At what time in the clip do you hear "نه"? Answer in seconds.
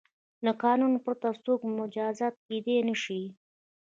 2.89-2.95